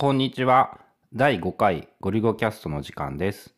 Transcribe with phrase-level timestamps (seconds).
[0.00, 0.78] こんにちは。
[1.12, 3.52] 第5回ゴリゴキャストの時間です。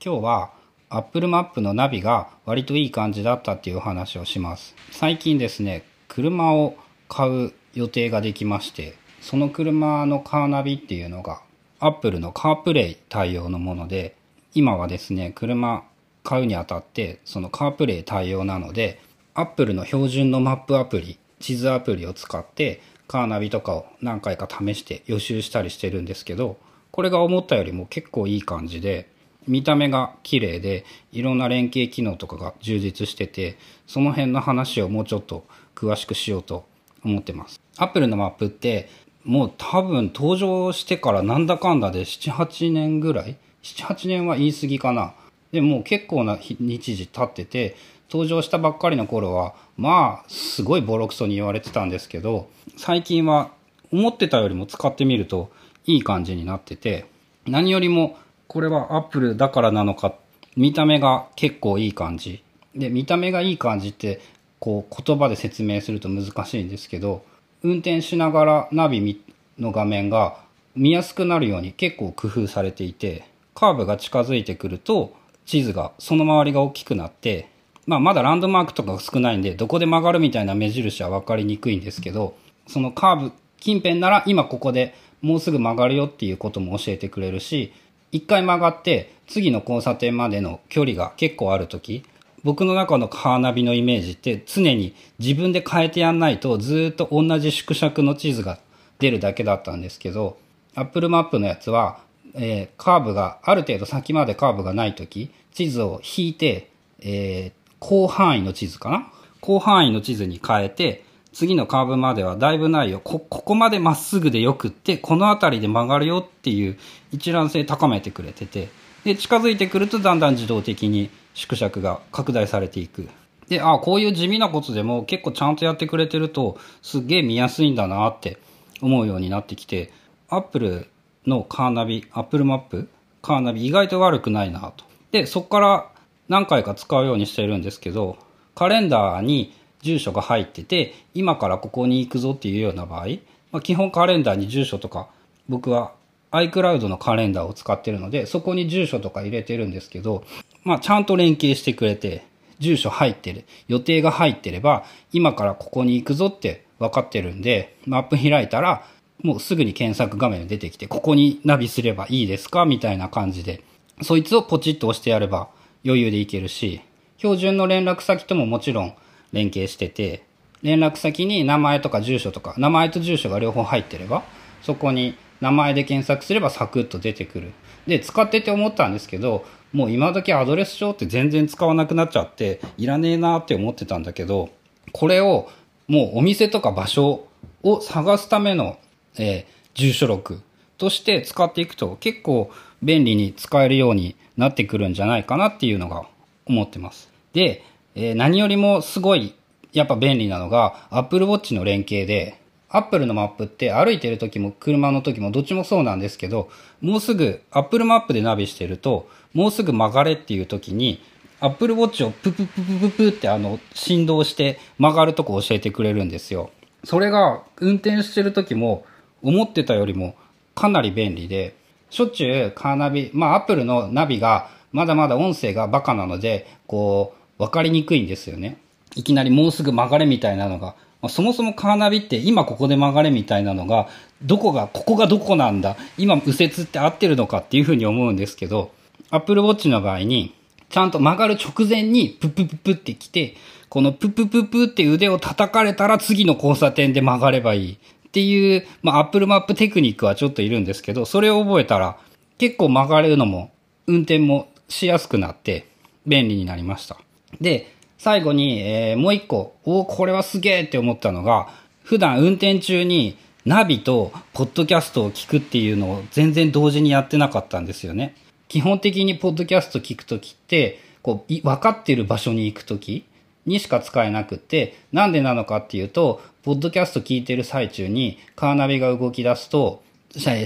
[0.00, 0.52] 今日は
[0.88, 6.76] Apple マップのナビが割といい感じだったっていうお話をします最近ですね車を
[7.08, 11.42] 買う予定ができましてその車のカーナビっていうのが
[11.80, 14.14] Apple のカープレイ対応のもので
[14.54, 15.82] 今はですね車
[16.22, 19.00] 買うにあたってそのカープレイ対応なので
[19.34, 22.80] Apple の標準のマップアプリ地図アプリを使って
[23.12, 26.56] カーナビとかを何回か試して予習したりしてるんですけど
[26.90, 29.10] これが思ったよりも結構いい感じで
[29.46, 35.44] 見た目が綺麗でいろんな連携機能とかが充実しててその辺の話をもうちょっと
[35.74, 36.64] 詳しくしようと
[37.04, 37.60] 思ってます。
[37.76, 38.88] Apple のマップって
[39.24, 45.12] もう多分登場してからなんだかんだで78年ぐらい？78年は言い過ぎかな。
[45.52, 47.76] でも結構な日時経ってて
[48.10, 53.52] 登場したばっかりの頃はまあすごいボロクソに言われてたんですけど最近は
[53.92, 55.50] 思ってたよりも使ってみると
[55.86, 57.06] いい感じになってて
[57.46, 60.14] 何よりもこれはアップルだからなのか
[60.56, 62.42] 見た目が結構いい感じ。
[62.74, 64.20] で見た目がいい感じって
[64.58, 67.24] こう言葉で説明すると難しいんですけど
[67.62, 69.22] 運転しながらナビ
[69.58, 70.38] の画面が
[70.74, 75.14] 見やすくなるように結構工夫されていてカーブが近づいてくると
[75.46, 77.48] 地図がその周りが大きくなって
[77.86, 87.72] まあまだランドマークとか少ないんでどこで曲がるみたいな目印は分かりにくいんですけどそのカーブ近辺なら今ここでもうすぐ曲がるよっていうことも教えてくれるし
[88.10, 92.04] 一回曲がって次の交差点までの距離が結構ある時
[92.44, 98.58] 僕の中のカーナビのイメージって常に自分で変えてやんないとずっと同じ縮尺の地図が
[98.98, 100.36] 出るだけだったんですけど
[100.74, 102.00] Apple マップのやつは、
[102.34, 109.12] えー、カーブがある程度先までカーブがない時地図を引いて、えー、広範囲の地図かな？
[109.42, 113.00] 広範囲の地図に変えて次のカーブまではだいぶないよ。
[113.02, 116.78] こ、ここまでまっすぐでよくって、この辺りで曲がるよっていう
[117.10, 118.68] 一覧性高めてくれてて、
[119.04, 123.08] で、近づいてくるとだんだん自動的に縮尺が拡大されていく。
[123.48, 128.36] で、あこういう地味なことでも結構ちゃんとやってくれてると、すっげえ見やすいんだなって
[128.82, 129.90] 思うようになってきて、
[130.28, 130.86] Apple
[131.26, 132.88] のカーナビ、Apple マップ、
[133.22, 134.84] カーナビ意外と悪くないなと。
[135.12, 135.90] で、そこから
[136.28, 138.16] 何回か使うようにしてるんですけど、
[138.54, 143.06] カレンダーに住所が入ってて、今からここに行くぞっていうような場合、
[143.50, 145.08] まあ、基本カレンダーに住所とか、
[145.48, 145.92] 僕は
[146.30, 150.24] iCloud のカレンダーを使ってるので、そこに住所とか入れてるんですけど、
[150.64, 152.24] まあ、ちゃんと連携してくれて、
[152.58, 158.86] 住所入ってる、予定が入ってれば、今からここに行くぞって分かってるんで、マップ開いたら、
[159.22, 163.62] もうすぐに検索画面が出てきて、ここにナビすればいいですかみたいな感じで、
[164.02, 165.48] そいつをポチッと押してやれば
[165.84, 166.80] 余裕でいけるし、
[167.18, 168.94] 標準の連絡先とももちろん
[169.32, 170.24] 連携してて、
[170.62, 174.24] 連絡先に名前とか住所とか、名前と住所が両方入ってれば、
[174.62, 177.52] そこに名前で検索すればサクッと出てくる。
[177.86, 184.50] で、使ってて思ったんですけど、もう今時アドレス帳って全然使わなくなっちゃって、いらねえなって思ってたんだけど、
[184.92, 185.48] これを
[185.88, 187.26] もうお店とか場所
[187.62, 188.78] を探すための、
[189.18, 190.40] えー、住所録
[190.78, 192.50] として使っていくと結構
[192.82, 196.06] 便利に使えるようになってくるんじゃないかなっていうのが
[196.46, 197.10] 思ってます。
[197.32, 197.64] で、
[197.94, 199.34] えー、何よりもすごい
[199.72, 211.02] やっぱ便利なのが Apple Watch の連携で Apple のマップって歩いてる時も車の時もどっちもそうなんですけどもうすぐ Apple マップでナビしてるともうすぐ曲がれっていう時に
[211.40, 216.50] Apple Watch をププププププってあの振動して曲がるとこ教えてくれるんですよ。
[216.84, 218.84] それが運転してる時も
[219.22, 220.14] 思ってたよりも
[220.54, 221.54] かなり便利で
[221.90, 228.58] しょっちゅうカーナビ、まあ Apple のナビがまだまだ音声がバカなのでこう分かりにくいんですよね。
[228.94, 233.88] いきなりもうすぐ曲がれみたいなのが、まあ、そもそもカーナビって今ここで曲がれみたいなのが、
[234.22, 238.70] どこが、ここがどこなんだ今右折って合ってるのかっていうふうに思うんですけど、
[239.10, 240.34] Apple Watch の場合に、
[240.68, 243.34] ちゃんと曲がる直前にプップププってきて、
[243.68, 247.78] このプップププって腕を叩かれたら次の交差点で曲がればいい
[248.12, 251.96] っていう、まあ Apple マップテクニックはちょっといるんですけど、それを覚えたら
[252.36, 253.50] 結構曲がれるのも
[253.86, 255.66] 運転もしやすくなって
[256.06, 256.98] 便利になりました。
[257.40, 261.48] で、最後に、えー、もう一個、おこれはすげえって思ったのが、
[261.84, 263.16] 普段運転中に
[263.46, 268.14] ナビとポッドキャストを聞くっていうのを全然同時にやってなかったんですよね。
[268.48, 273.06] 基本的にポッドキャスト聞くときって、こう、分かってる場所に行くとき
[273.46, 279.82] にしか使えなくて、なんでなのかっていうと、ポッドキャスト聞いてる最中にカーナビが動き出すと、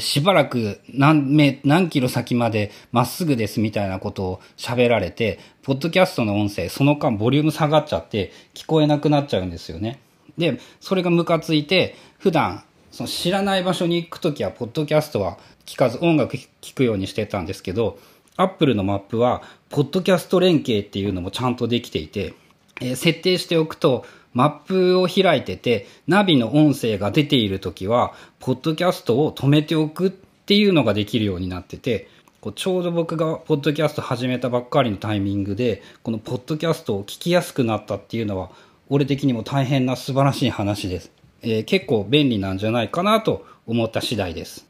[0.01, 9.99] しばらく何、何キロ先までまっすぐですみたいなことを喋られて、ポッドキャストの音声、その間ボリューム下がっちゃって聞こえなくなっちゃうんですよね。
[10.39, 17.99] で、それがムカついて、普段その知らない場所に行くときは、ポッドキャストは聞かず音楽聴くようにしてたんですけど、
[18.37, 22.35] Apple のマップは、ポッドキャスト連携っていうのもちゃんとできていて、
[22.81, 32.09] えー設定しておくと、マップを開いてて、ナビの音声が出ているときは、ポッドキャストを止めておくっていうのができるようになってて、
[32.43, 38.51] こうちょうど僕がポッドキャスト始めたばっかりのタイミングで、このポッドキャストを聞きやすくなったっていうのは、
[38.89, 41.11] 俺的にも大変な素晴らしい話です。
[41.43, 44.66] えー結構便利なんじゃないかなと思った次第です。